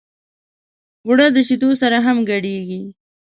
اوړه 1.05 1.27
د 1.35 1.37
شیدو 1.47 1.69
سره 1.81 1.97
هم 2.05 2.17
ګډېږي 2.29 2.81